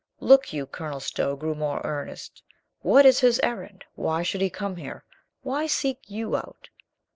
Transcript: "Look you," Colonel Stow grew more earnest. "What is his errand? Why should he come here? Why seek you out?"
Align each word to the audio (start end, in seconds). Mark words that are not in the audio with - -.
"Look 0.19 0.51
you," 0.51 0.65
Colonel 0.65 0.99
Stow 0.99 1.35
grew 1.35 1.53
more 1.53 1.79
earnest. 1.83 2.41
"What 2.79 3.05
is 3.05 3.19
his 3.19 3.39
errand? 3.43 3.85
Why 3.93 4.23
should 4.23 4.41
he 4.41 4.49
come 4.49 4.77
here? 4.77 5.03
Why 5.43 5.67
seek 5.67 6.09
you 6.09 6.35
out?" 6.35 6.69